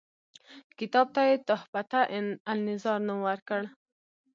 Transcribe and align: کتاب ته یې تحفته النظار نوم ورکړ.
کتاب 0.79 1.07
ته 1.15 1.21
یې 1.29 1.35
تحفته 1.47 1.99
النظار 2.51 2.99
نوم 3.07 3.19
ورکړ. 3.27 3.61